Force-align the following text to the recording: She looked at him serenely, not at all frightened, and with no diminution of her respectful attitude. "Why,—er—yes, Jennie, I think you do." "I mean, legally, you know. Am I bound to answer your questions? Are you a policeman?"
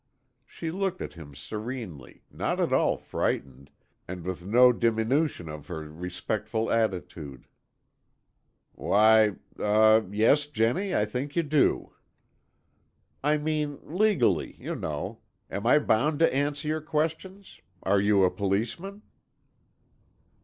She 0.47 0.71
looked 0.71 0.99
at 1.03 1.13
him 1.13 1.35
serenely, 1.35 2.23
not 2.31 2.59
at 2.59 2.73
all 2.73 2.97
frightened, 2.97 3.69
and 4.07 4.25
with 4.25 4.47
no 4.47 4.73
diminution 4.73 5.47
of 5.47 5.67
her 5.67 5.81
respectful 5.81 6.71
attitude. 6.71 7.45
"Why,—er—yes, 8.73 10.47
Jennie, 10.47 10.95
I 10.95 11.05
think 11.05 11.35
you 11.35 11.43
do." 11.43 11.93
"I 13.23 13.37
mean, 13.37 13.77
legally, 13.83 14.55
you 14.57 14.73
know. 14.75 15.19
Am 15.51 15.67
I 15.67 15.77
bound 15.77 16.17
to 16.17 16.35
answer 16.35 16.67
your 16.67 16.81
questions? 16.81 17.61
Are 17.83 18.01
you 18.01 18.23
a 18.23 18.31
policeman?" 18.31 19.03